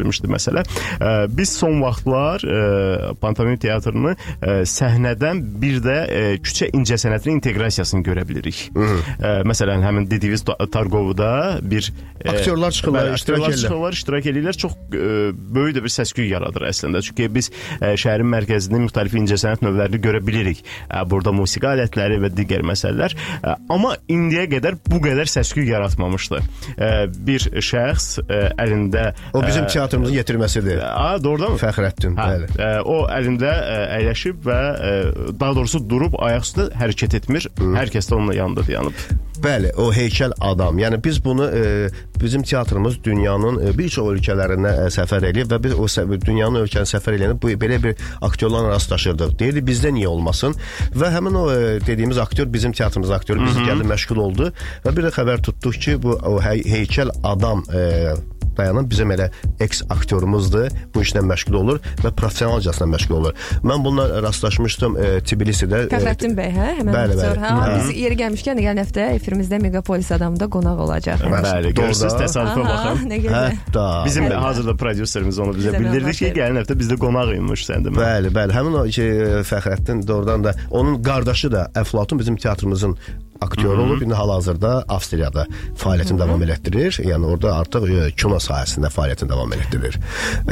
[0.00, 0.64] edilmişdi məsələ.
[1.00, 8.04] Ə, biz son vaxtlar ə, pantomim teatrını ə, səhnədən bir də ə, küçə incəsənətinin inteqrasiyasını
[8.06, 8.66] görə bilirik.
[8.74, 13.60] Ə, məsələn, həmin dediyiniz Ta- Targovda bir ə, Aktyorlar çıxırlar, iştirak edirlər.
[13.62, 14.58] çıxırlar, iştirak edirlər.
[14.64, 15.10] Çox ə,
[15.56, 17.02] böyük də bir səs-küy yaradır əslində.
[17.06, 20.62] Çünki biz ə, şəhərin mərkəzində müxtəlif incəsənət növlərini görə bilirik.
[20.88, 23.16] Ə, burada musiqi alətləri və digər məsələlər.
[23.44, 26.40] Ə, amma indiyə qədər bu qədər səs-küy yaratmamışdı.
[26.76, 26.90] Ə,
[27.26, 30.84] bir şəxs ə, əlində O bizim ə, teatrımızın yetirməsidir.
[30.84, 31.62] A, doğrudan mı?
[31.64, 32.52] Fəxrəddin, Hə, bəli.
[32.60, 34.94] ə, o əlində ə, əyləşib və ə,
[35.40, 37.50] daha doğrusu durub ayaq üstə hərəkət etmir.
[37.80, 39.04] Hər kəs də onunla yanında dayanıb.
[39.40, 40.78] Bəli, o heykəl adam.
[40.78, 41.88] Yəni biz bunu e,
[42.20, 45.86] bizim teatrımız dünyanın e, bir çox ölkələrinə e, səfər eləyib və biz o
[46.26, 49.38] dünyanın ölkələrinə səfər eləyəndə bu belə bir aktyorlarla rastlaşırdıq.
[49.40, 50.56] Deyirdi bizdə niyə olmasın?
[50.92, 54.50] Və həmin o e, dediyimiz aktyor bizim teatrımız aktyoru biz gəldi məşğul oldu
[54.84, 58.12] və bir də xəbər tutduq ki, bu o hey, heykəl adam e,
[58.56, 60.68] dayanan bizim elə eks aktyorumuzdur.
[60.94, 63.34] Bu işlə məşğul olur və professionalcasına məşğul olur.
[63.64, 65.84] Mən bununla rastlaşmışdım e, Tbilisidə.
[65.86, 66.68] e, Fəxrəddin bəy, hə?
[66.80, 67.36] Həmin Bəli, aktyor.
[67.36, 67.44] bəli.
[67.44, 67.78] Hə, Hə.
[67.78, 71.24] biz yeri gəlmişkən gələn həftə efirimizdə Megapolis adamda qonaq olacaq.
[71.30, 73.10] Bəli, görürsüz təsadüfə baxın.
[73.30, 74.34] Hətta Bizim Bəli.
[74.44, 78.00] hazırda prodüserimiz onu bizə bildirdi ki, gələn həftə bizdə qonaq imiş sən demə.
[78.02, 78.56] Bəli, bəli.
[78.56, 79.06] Həmin o ki,
[79.50, 82.96] Fəxrəddin doğrudan da onun qardaşı da Əflatun bizim teatrımızın
[83.40, 84.02] aktyoru olub.
[84.02, 85.46] İndi hal-hazırda Avstriyada
[85.80, 87.00] fəaliyyətini davam elətdirir.
[87.06, 89.98] Yəni orada artıq e, kino sahəsində fəaliyyətini davam elətdirir.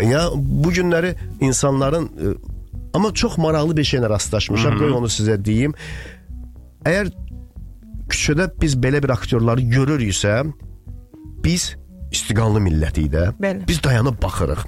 [0.03, 2.35] Ya bu günləri insanların e,
[2.95, 4.79] amma çox maraqlı bir şeylə rastlaşmışam.
[4.79, 5.75] Qoy onu sizə deyim.
[6.89, 7.13] Əgər
[8.09, 10.39] küçədə biz belə bir aktyorları görürüksə,
[11.45, 11.75] biz
[12.13, 13.27] istiqanlı millətik də.
[13.43, 13.67] Bəli.
[13.69, 14.65] Biz dayanıb baxırıq.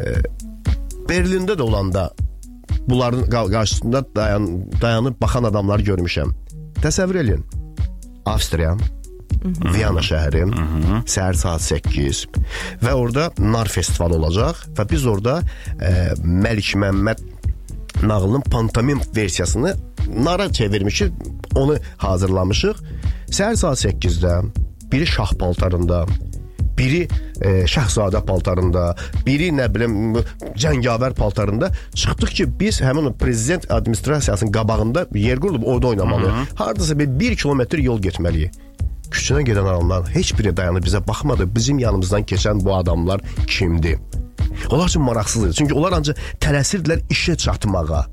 [0.00, 0.12] E,
[1.08, 2.10] Berlində də olanda
[2.88, 4.46] bunların qa- qarşısında dayan,
[4.80, 6.30] dayanıb baxan adamları görmüşəm.
[6.82, 7.44] Təsəvvür eləyin.
[8.26, 8.76] Avstriya,
[9.42, 10.44] Viyana şəhəri,
[11.10, 12.22] səhər saat 8
[12.82, 15.40] və orada nar festivalı olacaq və biz orada
[15.78, 17.22] e, Məlik Məmməd
[18.02, 19.74] nağılının pantomim versiyasını
[20.18, 21.12] nara çevirmişik,
[21.54, 22.82] onu hazırlamışıq.
[23.30, 24.34] Səhər saat 8-də
[24.92, 26.04] biri şah paltarında,
[26.78, 27.02] biri
[27.40, 28.94] e, şahzadə paltarında,
[29.26, 30.16] biri nə bilim
[30.56, 36.32] cəngavər paltarında çıxdıq ki, biz həmin o prezident administrasiyasının qabağında yer qurulub orada oynamalı.
[36.54, 38.58] Hardasa bir 1 kilometr yol getməliyik.
[39.12, 41.54] Küçədən gedən adamlar heç biri dayanıb bizə baxmadı.
[41.54, 43.98] Bizim yanımızdan keçən bu adamlar kimdir?
[44.70, 45.54] Onlar üçün maraqsız idi.
[45.54, 48.06] Çünki onlar ancaq tələsirdilər işə çatmağa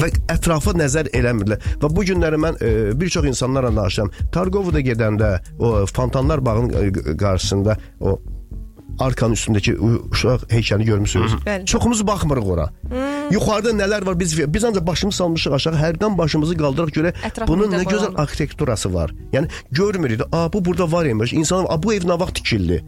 [0.00, 1.66] və ətrafa nəzər eləmirdilər.
[1.82, 4.10] Və bu günləri mən e, bir çox insanlarla danışıram.
[4.32, 8.18] Targovuda gedəndə o fontanlar bağının e, qarşısında o
[8.98, 9.76] arkanın üstündəki
[10.10, 11.32] uşaq heykəlini görmüsünüz?
[11.66, 12.68] Çoxumuz baxmırıq ora.
[13.30, 17.72] Yuxarıda nələr var biz biz ancaq başımızı salmışıq aşağı, hərdən başımızı qaldıraq görə Ətrafı bunun
[17.74, 19.12] nə gözəl arxitekturası var.
[19.32, 21.32] Yəni görmürük də, a bu burada var imiş.
[21.32, 22.84] İnsan a bu ev nə vaxt tikildi?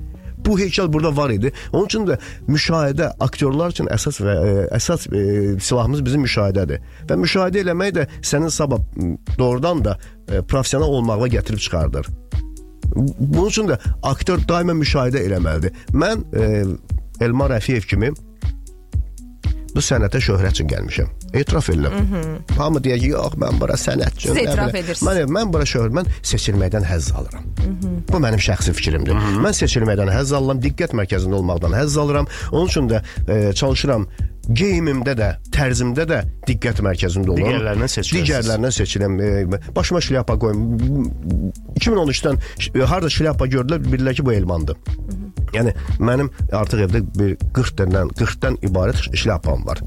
[0.46, 1.52] Bu heykəl burada var idi.
[1.72, 5.24] Onun üçün də müşahidə aktyorlar üçün əsas və e, əsas e,
[5.60, 6.84] silahımız bizim müşahidədir.
[7.10, 8.80] Və müşahidə eləmək də sənin sabah
[9.38, 9.98] doğrudan da
[10.28, 12.06] e, professional olmağa gətirib çıxardır.
[12.96, 15.74] Bunun üçün də aktyor daima müşahidə eləməlidir.
[15.92, 16.64] Mən e,
[17.24, 18.12] Elmar Rəfiyev kimi
[19.74, 21.17] bu sənətə şöhrət üçün gəlmişəm.
[21.34, 22.06] Etiraf edirəm.
[22.58, 24.32] Hamı deyir ki, yox, mən bura sənət üçün.
[24.34, 25.02] Siz etiraf edirsiniz.
[25.08, 27.44] Mən, mən bura şöhrət, mən seçilməkdən həzz alıram.
[28.08, 29.18] Bu mənim şəxsi fikrimdir.
[29.44, 32.30] Mən seçilməkdən həzz alıram, diqqət mərkəzində olmaqdan həzz alıram.
[32.52, 34.08] Onun üçün də e, çalışıram
[34.48, 37.42] geyimimdə də, tərzimdə də diqqət mərkəzində olum.
[37.44, 38.24] Digərlərindən seçiləsiniz.
[38.30, 39.18] Digərlərindən seçiləm.
[39.20, 40.64] E, başıma şlyapa qoyum.
[41.76, 44.80] 2013-dən ş- harda şlyapa gördülər, bildilər ki, bu Elmandır.
[45.52, 49.80] Yəni mənim artıq evdə bir 40 dənədən 40-dan ibarət şlyapam var.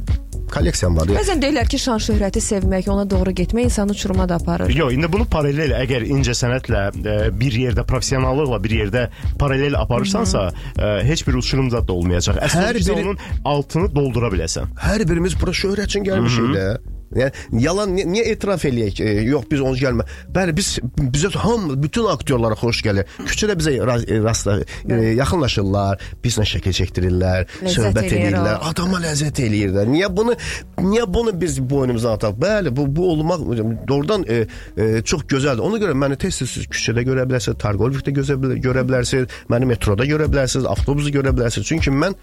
[0.52, 1.08] Kolleksiyam var.
[1.16, 4.70] Bəzən deyirlər ki, şan şöhrəti sevmək, ona doğru getmək insanı uçuruma da aparır.
[4.76, 9.06] Yox, indi bunu paralel əgər incəsənətlə ə, bir yerdə professionallıqla bir yerdə
[9.40, 12.42] paralel aparırsansa, ə, heç bir uçurum zad da olmayacaq.
[12.48, 14.74] Əslində Hər biri- onun altını doldura biləsən.
[14.88, 16.68] Hər birimiz bura şöhrət üçün gəlmişik də.
[17.16, 19.02] Yəni yalan niyə, niyə etiraf eləyək?
[19.04, 20.06] E, yox biz onu gəlmə.
[20.34, 23.10] Bəli biz bizə hamı bütün aktyorlara xoş gəlir.
[23.28, 28.70] Küçədə bizə e, rastla e, yaxınlaşırlar, bizlə şəkil çəkdirirlər, Ləzzət söhbət eləyir edirlər, o.
[28.72, 29.90] adama ləzzət eləyirlər.
[29.92, 30.36] Niyə bunu
[30.82, 32.38] niyə bunu biz boynumuza ataq?
[32.42, 33.44] Bəli, bu bu olmaq
[33.88, 34.46] doğrudan e,
[34.78, 35.64] e, çox gözəldir.
[35.68, 40.30] Ona görə məni tez-tez küçədə görə bilərsiniz, Targovikdə görə, bilər- görə bilərsiniz, məni metroda görə
[40.32, 41.68] bilərsiniz, avtobusu görə bilərsiniz.
[41.68, 42.16] Çünki mən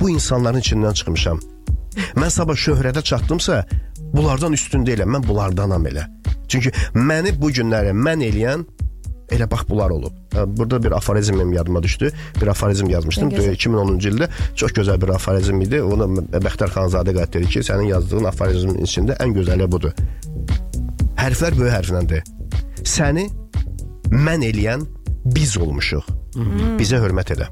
[0.00, 1.42] bu insanların içindən çıxmışam.
[2.20, 3.62] Mən sabah şöhrətə çatdımsa,
[4.16, 5.12] bunlardan üstün deyiləm.
[5.16, 6.06] Mən bunlardanam elə.
[6.48, 8.64] Çünki məni bu günləri mən eləyən
[9.34, 10.12] elə bax bunlar olub.
[10.34, 12.12] Ha, Burada bir aforizmim yadıma düşdü.
[12.40, 13.56] Bir aforizm yazmışdım Nə gözəl.
[13.58, 14.28] 2010-cu ildə.
[14.54, 15.82] Çox gözəl bir aforizm idi.
[15.82, 19.96] Onu Bəxtər Xanzadə qeyd edir ki, sənin yazdığın aforizmin içində ən gözəli budur.
[21.18, 22.22] Hərflər böyük hərfləndir.
[22.86, 23.26] Səni
[24.12, 24.86] mən eləyən
[25.34, 26.06] biz olmuşuq.
[26.78, 27.48] Bizə hörmət elə.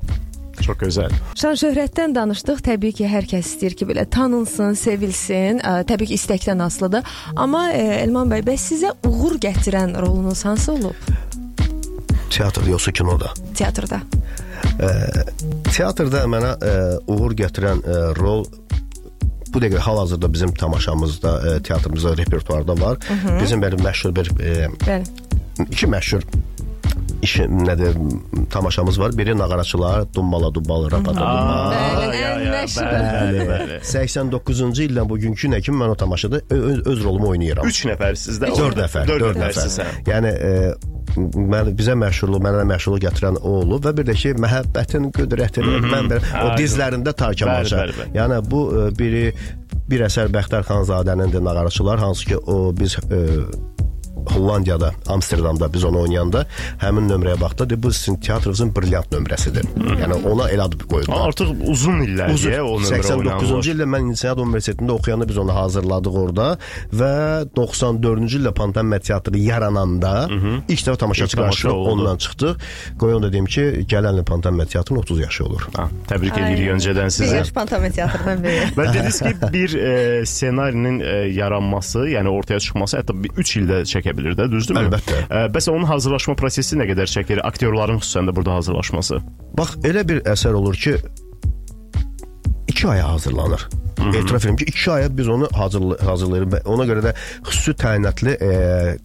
[0.65, 1.13] Çox gözəl.
[1.37, 2.63] Şan şöhrətdən danışdıq.
[2.65, 5.61] Təbii ki, hər kəs istəyir ki, belə tanınsın, sevilsin.
[5.61, 7.15] Ə, təbii ki, istəkdən asılıdır.
[7.37, 10.97] Amma ə, Elman bəy, bəs sizə uğur gətirən rolunuz hansı olub
[12.35, 13.31] Teatr yoxsa kinoda?
[13.55, 14.01] teatrda?
[15.71, 16.73] Teatrda mənə ə,
[17.13, 18.43] uğur gətirən ə, rol
[19.55, 22.99] bu dəqiqə hal-hazırda bizim tamaşamızda, ə, teatrımızda repertuarda var.
[23.39, 25.07] Bizim belə məşhur bir ə, Bəli.
[25.69, 26.27] iki məşhur
[27.25, 27.99] iş nədir
[28.51, 29.17] tamaşamız var.
[29.19, 31.75] Biri nağaraçılar, dumbala dumbalı rapata dumba.
[31.75, 32.21] Bəli,
[32.77, 33.79] bəli, bəli.
[33.85, 37.67] 89-cu ildən bugünkü kimi mən o tamaşada öz, öz rolumu oynayıram.
[37.67, 38.53] 3 nəfərsiz də.
[38.59, 39.79] 4 nəfər, 4 nəfərsiz.
[39.81, 39.99] nəfər.
[40.11, 40.53] Yəni e,
[41.55, 46.11] mən bizə məşhurluq, mənə məşhurluq gətirən o olub və bir də ki, məhəbbətin qüdrətini mən
[46.13, 48.11] belə o dizlərində bəli.
[48.17, 49.27] Yəni bu e, biri
[49.91, 53.21] bir əsər Bəxtər xanzadənindir nağaraçılar, hansı ki o biz e,
[54.31, 56.47] Hollandiyada, Amsterdamda biz onu oynayanda
[56.83, 57.69] həmin nömrəyə baxdı.
[57.71, 59.69] Dedi, bu sizin teatrınızın brilyant nömrəsidir.
[60.01, 61.27] Yəni ona elə ad qoyublar.
[61.29, 63.71] Artıq uzun illər deyə o nömrə 89-cu oynanılır.
[63.75, 66.49] ildə mən İnsaniyat Universitetində oxuyanda biz onu hazırladıq orada
[66.93, 67.13] və
[67.57, 70.15] 94-cü ildə Pantamə teatrı yarananda
[70.69, 72.69] ilk dəfə tamaşaçı qarşılıq ondan çıxdıq.
[73.01, 75.69] Qoy onu da deyim ki, gələn il Pantamə teatrının 30 yaşı olur.
[75.77, 77.37] Ha, təbrik edirik öncədən sizi.
[77.37, 78.69] Yaş Pantomim teatrından biri.
[78.79, 84.14] Və dediniz ki, bir e, ssenarinin e, yaranması, yəni ortaya çıxması hətta 3 ildə çəkə
[84.19, 84.87] bilər də, düzdürmü?
[84.87, 85.21] Əlbəttə.
[85.29, 87.43] E, bəs onun hazırlaşma prosesi nə qədər çəkir?
[87.47, 89.21] Aktyorların xüsusən də burada hazırlaşması.
[89.59, 90.97] Bax, elə bir əsər olur ki,
[92.69, 93.69] 2 aya hazırlanır.
[94.05, 97.13] Etiraf edirəm ki, 2 aya biz onu hazırla hazırlayırıq və ona görə də
[97.47, 98.49] xüsusi təyinatlı e,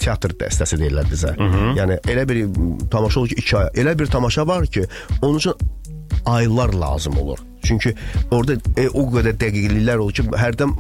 [0.02, 1.36] teatr dəstəsi deyirlər bizə.
[1.78, 2.42] Yəni elə bir
[2.92, 3.70] tamaşa olur ki, 2 aya.
[3.84, 4.88] Elə bir tamaşa var ki,
[5.22, 5.54] onun üçün
[6.26, 7.40] aylar lazım olur.
[7.64, 7.94] Çünki
[8.32, 10.76] orada e, o qədər dəqiqliklər olur ki, hərdən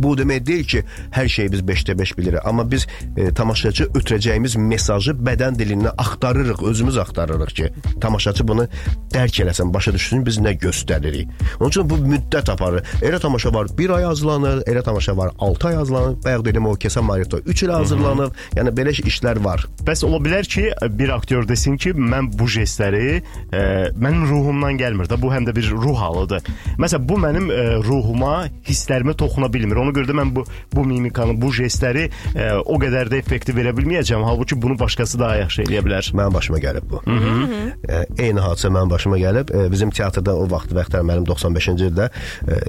[0.00, 0.82] bu demək deyil ki,
[1.14, 6.62] hər şeyi biz 5də 5 bilirik, amma biz e, tamaşaçı ötürəcəyimiz mesajı bədən dilindən axtarırıq,
[6.70, 7.70] özümüz axtarırıq ki,
[8.00, 8.66] tamaşaçı bunu
[9.14, 11.30] dərk eləsin, başa düşsün biz nə göstəririk.
[11.60, 12.86] Onun üçün bu müddət aparır.
[13.02, 16.16] Elə tamaşa var 1 ay hazırlanır, elə tamaşa var 6 ay hazırlanır.
[16.24, 18.32] Bayaq dedim o Kesa Marito 3 il hazırlanır.
[18.56, 19.66] Yəni belə işlər var.
[19.86, 23.20] Bəs ola bilər ki, bir aktyor desin ki, mən bu jestləri
[23.52, 23.60] e,
[24.00, 26.50] mənim ruhumdan gəlmir də, bu həm də bir ruh halıdır.
[26.80, 28.34] Məsələn, bu mənim e, ruhuma,
[28.68, 29.80] hisslərimə toxuna bilmir.
[29.82, 33.74] Ona görə də mən bu bu mimikanı, bu jestləri e, o qədər də effektiv verə
[33.76, 34.24] bilməyəcəm.
[34.26, 36.12] Halbuki bunu başqası daha yaxşı eləyə bilər.
[36.16, 37.02] Mənim başıma gəlib bu.
[37.04, 37.62] Hı -hı.
[37.88, 39.54] E, eyni hadisə mənim başıma gəlib.
[39.56, 42.10] E, bizim teatrda o vaxt Bəxtər müəllim 95-ci ildə
[42.48, 42.60] e,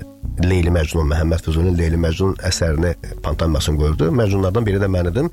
[0.47, 4.09] Leyli Məcnun Məhəmməd Füzulinin Leyli Məcnun əsərini pantomimasını qoyurdu.
[4.15, 5.29] Məcnunlardan biri də mən idim.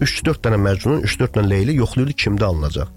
[0.00, 2.92] 3-4 dənə Məcnun, 3-4 dənə Leyli yoxlayırdı kimdə alınacaq.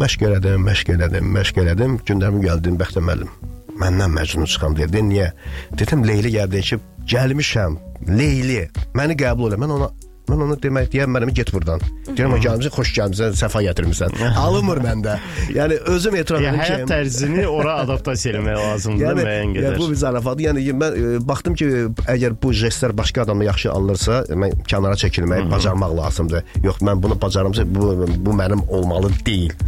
[0.00, 1.98] Məşq elədim, məşq elədim, məşq elədim.
[2.08, 3.32] Gündəmim gəldim Bəxtər müəllim.
[3.80, 5.02] Məndən Məcnun çıxan dedi.
[5.04, 5.32] Niyə?
[5.78, 6.78] Dedim Leyli gəldi ki,
[7.12, 7.76] gəlmişəm.
[8.08, 8.62] Leyli,
[8.96, 9.60] məni qəbul elə.
[9.60, 9.90] Mən ona
[10.30, 11.80] Mən ona demək deyəm mənə get burdan.
[12.06, 14.14] Deyirəm gəlmisən, xoş gəlmisən, səfa gətirmisən.
[14.38, 15.16] Alınmır məndə.
[15.50, 19.56] Yəni özüm etiraf Yəni edirəm həyat ki, tərzini ora adaptasiya etmək lazımdır Yəni, müəyyən yəni
[19.58, 19.76] qədər.
[19.80, 20.46] bu bir zarafatdır.
[20.46, 21.68] Yəni mən e, baxdım ki,
[22.14, 26.46] əgər bu jestlər başqa adamla yaxşı alınırsa, mən kənara çəkilməyi bacarmaq lazımdır.
[26.70, 29.58] Yox, mən bunu bacarımsa bu bu mənim olmalı deyil.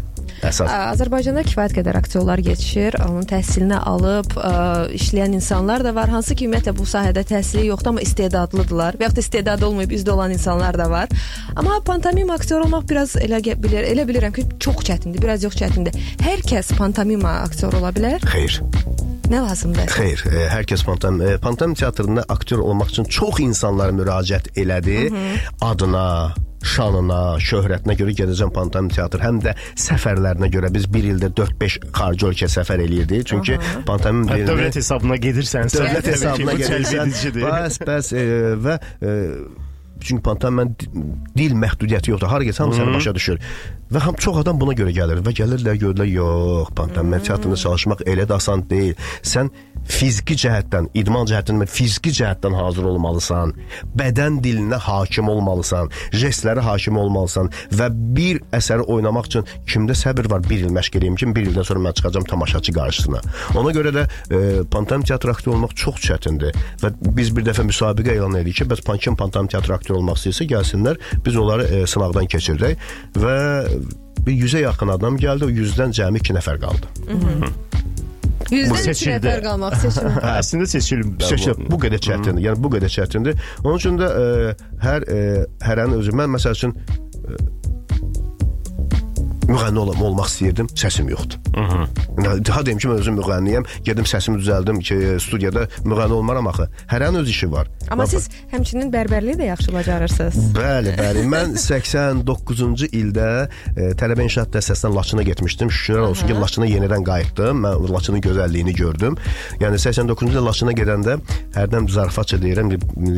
[0.45, 0.71] Əsas.
[0.95, 4.53] Azərbaycanda kifayət qədər aktyorlar yetişir, onun təhsilini alıb ə,
[4.99, 6.13] işləyən insanlar da var.
[6.13, 8.99] Hansı ki, ümumiyyətlə bu sahədə təhsili yoxdur, amma istedadlıdırlar.
[9.01, 11.13] Və yaxud da istedadı olmayıb üzdə olan insanlar da var.
[11.57, 15.97] Amma pantomima aktyor olmaq biraz elə bilir, elə bilirəm ki, çox çətindir, biraz yox çətindir.
[16.23, 18.25] Hər kəs pantomima aktyor ola bilər.
[18.35, 18.61] Xeyr.
[19.31, 19.89] Nə lazımdır?
[19.89, 25.07] Xeyr, e, hər kəs pantom e, pantom teatrında aktyor olmaq üçün çox insanlar müraciət elədi.
[25.65, 31.79] Adına, şanına, şöhrətinə görə gedəcəm pantom teatr, həm də səfərlərinə görə biz bir ildə 4-5
[31.95, 33.27] xarici ölkə səfər eləyirdik.
[33.33, 37.45] Çünki pantomim Hə, dilini- Dövlət hesabına gedirsənsə, dövlət hesabına cəlbedicidir.
[37.45, 38.25] Bəs, bəs e,
[38.65, 39.13] və e,
[40.05, 40.89] çünki pantomim di-
[41.37, 42.29] dil məhdudiyyəti yoxdur.
[42.33, 43.39] Hara getsən səni başa düşür.
[43.95, 48.27] Və həm çox adam buna görə gəlir və gəlirlər görürlər, yox, pantomim teatrında çalışmaq elə
[48.29, 48.97] də asan deyil.
[49.23, 49.53] Sən
[49.91, 53.55] fiziki cəhətdən, idman cəhətdən, fiziki cəhətdən hazır olmalısan.
[53.97, 60.45] Bədən dilinə hakim olmalısan, jestlərə hakim olmalısan və bir əsəri oynamaq üçün kimdə səbir var?
[60.49, 63.23] 1 il məşq eləyim ki, 1 ildən sonra mən çıxacağam tamaşaçı qarşısına.
[63.61, 68.17] Ona görə də e, pantom teatr aktyoru olmaq çox çətindir və biz bir dəfə müsabiqə
[68.17, 72.31] elan etdik ki, bəs pankim pantom teatr aktyoru olmaq istəyirsə gəlsinlər, biz onları e, sınaqdan
[72.31, 72.81] keçirdik
[73.19, 73.39] və
[74.25, 76.93] bir 100-ə yaxın adam gəldi, o 100-dən cəmi 2 nəfər qaldı.
[78.51, 79.27] Yüzdən iki seçildi.
[79.27, 80.13] nəfər qalmaq seçildi.
[80.21, 81.15] Hə, Əslində seçilim.
[81.31, 82.43] Seçil, bu qədər çətindir.
[82.49, 83.39] Yəni bu qədər çətindir.
[83.65, 84.55] Onun üçün də e,
[84.85, 85.21] hər e,
[85.65, 87.39] hərənin özü mən məsəl üçün e,
[89.49, 91.39] müğənni ol olmaq istəyirdim, səsim yoxdur.
[91.55, 96.69] Yəni, Daha deyim ki, mən özüm müğənniyəm, gedim səsimi düzəldim ki, studiyada müğənni olmaram axı.
[96.91, 97.69] Hərənin öz işi var.
[97.91, 100.39] Amma Bax- siz həmçinin bərbərliyi də yaxşı bacarırsınız.
[100.57, 101.25] Bəli, bəli.
[101.35, 103.29] Mən 89-cu ildə
[103.77, 105.71] e, tələbə inşaat dəstəsindən Laçına getmişdim.
[105.75, 107.65] Şükürlər olsun ki, Laçına yenidən qayıtdım.
[107.67, 109.19] Mən Laçının gözəlliyini gördüm.
[109.61, 111.19] Yəni 89-cu ildə Laçına gedəndə
[111.57, 112.75] hərdən zarafatça deyirəm,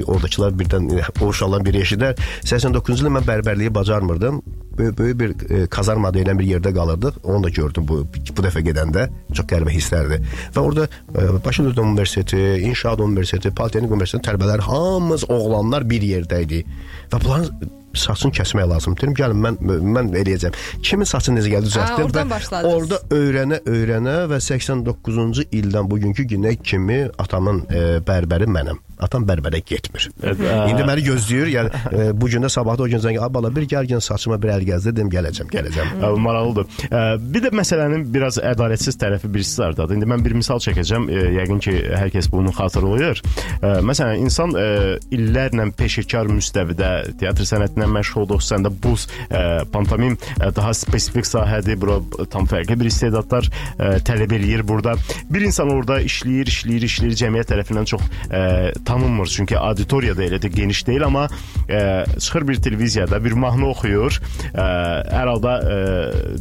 [0.06, 2.16] oradakılar birdən e, o uşaqların biri eşidər.
[2.44, 4.42] 89-cu ildə mən bərbərliyi bacarmırdım.
[4.78, 7.22] Böyük, bir e, kazarma deyilən bir yerdə qalırdıq.
[7.24, 9.08] Onu da gördüm bu bu dəfə gedəndə.
[9.32, 10.26] Çox qəribə hisslərdir.
[10.54, 16.64] Və orada e, Bakı Universiteti, İnşaat Universiteti, Politexnik Universiteti tələbələr hamımız oğlanlar bir yerdə idi.
[17.12, 18.96] Və bunların saçını kəsmək lazım.
[19.00, 19.60] Dedim gəlin mən
[19.96, 20.56] mən eləyəcəm.
[20.82, 27.06] Kimin saçını necə gəldi düzəltdim və orada öyrənə öyrənə və 89-cu ildən bugünkü günə kimi
[27.18, 28.85] atamın e, bərbəri mənəm.
[29.02, 30.08] Atam bərbərə getmir.
[30.24, 31.50] İndi məni gözləyir.
[31.52, 34.38] Yəni e, bu gün də sabahda o gün zəng "A, bala bir gəl gün saçıma
[34.42, 35.90] bir əl gəzdir dedim gələcəm, gələcəm.
[36.26, 36.70] Maraqlıdır.
[36.90, 37.02] Ə,
[37.36, 39.98] Bir də məsələnin biraz ədalətsiz tərəfi birisi zardadır.
[39.98, 41.08] İndi mən bir misal çəkəcəm.
[41.12, 43.20] Ə, Yəqin ki, hər kəs bunu xatırlayır.
[43.60, 44.64] Ə, Məsələn, insan ə,
[45.12, 51.76] illərlə peşəkar müstəvidə teatr sənətinə məşğul olduqsa, səndə bu ə, pantomim ə, daha spesifik sahədir.
[51.82, 51.98] Bura
[52.32, 53.44] tam fərqli bir istedadlar
[53.76, 54.96] ə, tələb eləyir burada.
[55.28, 58.42] Bir insan orada işləyir, işləyir, işləyir, cəmiyyət tərəfindən çox ə,
[58.86, 59.26] tanınmır.
[59.26, 61.26] Çünki auditoriya da elə də geniş deyil, amma
[61.68, 64.18] ə, çıxır bir televiziyada bir mahnı oxuyur.
[64.54, 64.66] Ə,
[65.10, 65.78] hər halda ə,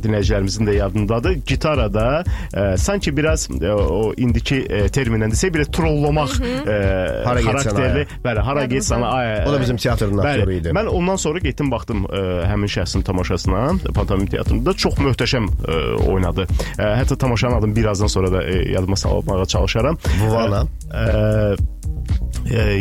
[0.04, 1.40] dinləyicilərimizin də yadındadır.
[1.48, 6.78] Gitarada ə, sanki biraz ə, o indiki ə, terminlə desək belə trollamaq ə,
[7.26, 8.06] Hara getsən xarakterli.
[8.26, 9.32] Bəli, hara getsən ay.
[9.46, 10.76] O da bizim teatrın aktyoru idi.
[10.76, 15.80] Mən ondan sonra getdim baxdım ə, həmin şəxsin tamaşasına, pantomim teatrında çox möhtəşəm ə,
[16.14, 16.48] oynadı.
[16.78, 19.98] Ə, hətta tamaşanın adını birazdan sonra da ə, yadıma salmağa çalışaram.
[20.22, 20.66] Vuvana.
[20.66, 21.56] Ə, E,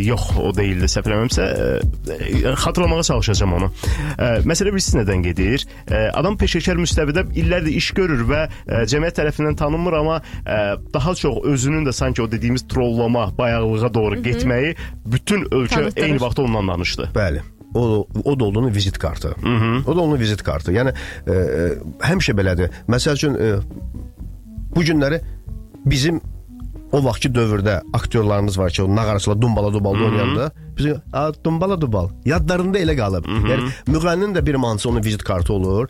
[0.04, 0.88] yox, o deyildi.
[0.90, 1.44] Səhv eləmirəmsə,
[2.12, 3.70] e, xatırlamağa çalışacağam onu.
[4.48, 5.64] Məsələ bilirsiniz nədən gedir?
[6.14, 10.58] Adam peşəkar müstəvidə illərdir iş görür və e, cəmiyyət tərəfindən tanınmır, amma e,
[10.94, 14.74] daha çox özünün də sanki o dediyimiz trollama, bayaqlığa doğru getməyi
[15.06, 17.10] bütün ölkə eyni vaxtda ondan danışdı.
[17.16, 17.42] Bəli.
[17.74, 19.28] O o da onun vizit kartı.
[19.28, 19.84] Hı -hı.
[19.86, 20.72] O da onun vizit kartı.
[20.72, 20.92] Yəni
[21.26, 21.34] e,
[22.00, 22.70] həmişə belədir.
[22.88, 23.56] Məsəl üçün e,
[24.76, 25.20] bu günləri
[25.86, 26.20] bizim
[26.94, 32.08] o vaxtki dövrdə aktyorlarımız var ki, o nağaraçılar dumbala dubal oynayanda biz a dumbala dubal
[32.24, 33.26] yadlarında elə qalıb.
[33.28, 35.88] Yəni müğənninin də bir mansı onun vizit kartı olur.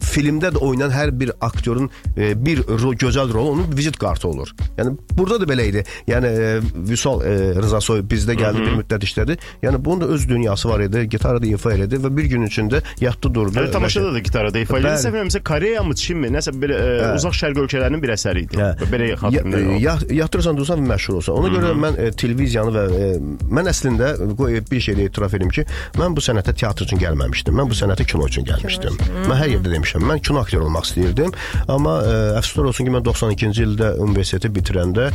[0.00, 4.54] Filmdə də oynayan hər bir aktyorun e, bir ro gözəl rolu onun vizit kartı olur.
[4.78, 5.84] Yəni burada da belə idi.
[6.08, 9.36] Yəni e, Vüsal e, Rıza Soy bizdə gəldi bir müddət işlədi.
[9.62, 11.04] Yəni bunun da öz dünyası var idi.
[11.10, 13.58] Gitarda ifa elədi və bir gün içində yatdı durdu.
[13.58, 14.88] Hələ tamaşada da gitarada ifa edir.
[14.88, 15.02] Bəli.
[15.04, 18.58] Səhv eləmirəmsə Koreya mı, Çin mi, nəsə belə e, uzaq şərq ölkələrinin bir əsəri idi.
[18.60, 18.88] Hə.
[18.92, 19.76] Belə xatırlayıram.
[19.82, 21.38] ya, yatırsan dursan və məşhur olsan.
[21.40, 23.10] Ona görə mən e, televiziyanı və e,
[23.58, 25.66] mən əslində qoy bir şey də etiraf edim ki,
[26.00, 27.56] mən bu sənətə teatr üçün gəlməmişdim.
[27.58, 28.98] Mən bu sənətə kino üçün gəlmişdim.
[29.28, 31.34] Mən hər yerdə demişəm, mən kino aktyoru olmaq istəyirdim,
[31.68, 35.10] amma e, əfsuslar olsun ki, mən 92-ci ildə universiteti bitirəndə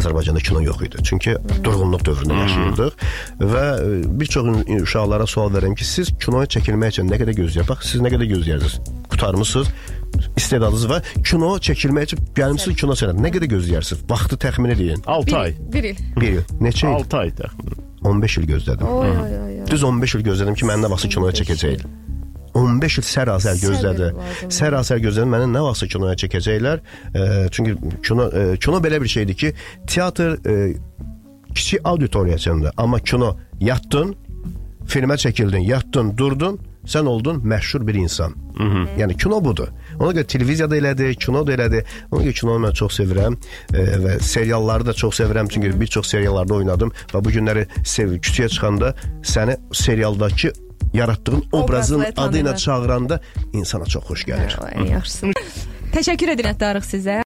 [0.00, 1.02] Azərbaycanda kino yox idi.
[1.04, 3.06] Çünki durğunluq dövründə yaşayırdıq
[3.52, 7.68] və e, bir çox uşaqlara sual verirəm ki, siz kinoya çəkilmək üçün nə qədər gözləyir?
[7.68, 8.78] Bax, siz nə qədər gözləyirsiniz?
[9.10, 9.72] Qutarmısınız?
[10.36, 11.02] istedadınız var.
[11.24, 13.26] Kino çəkilmək üçün gəlmisiniz kino sənətinə.
[13.26, 14.02] Nə qədər gözləyirsiniz?
[14.10, 15.04] Vaxtı təxmin edin.
[15.06, 15.54] 6 ay.
[15.72, 16.02] Bir il.
[16.16, 16.42] Bir il.
[16.60, 16.98] Neçə il?
[17.04, 17.79] 6 ay təxminən.
[18.10, 18.86] 15 il gözlədim.
[18.86, 19.58] Oy oy oy.
[19.62, 19.66] oy.
[19.70, 21.84] Düz 15 il gözlədim ki, məndən nə vaxtsa kinoya çəkəcəklər.
[22.60, 24.08] 15 il sərasər gözlədi.
[24.10, 24.54] Səbir lazımdır.
[24.56, 26.82] Sərasər gözlədi məndən nə vaxtsa kinoya çəkəcəklər.
[27.14, 29.52] E, çünki kino e, kino belə bir şeydir ki,
[29.86, 30.56] teatr e,
[31.54, 34.14] kiçik auditoriyasında, amma kino yatdın,
[34.90, 38.34] filmə çəkildin, yatdın, durdun, sən oldun məşhur bir insan.
[38.56, 38.86] Hı -hı.
[38.98, 39.68] Yəni kino budur.
[40.00, 41.84] Ona görə televiziyada elədi, kino da elədi.
[42.10, 43.36] Ona görə kinonu mən çox sevirəm
[43.74, 48.16] e, və serialları da çox sevirəm çünki bir çox seriallarda oynadım və bu günləri sev
[48.18, 50.52] küçəyə çıxanda səni serialdakı
[50.94, 53.20] yaratdığın obrazın adı ilə çağıranda
[53.52, 54.56] insana çox xoş gəlir.
[54.74, 55.32] Ən yaxşısı.
[55.94, 57.18] Təşəkkür edirəm sizə.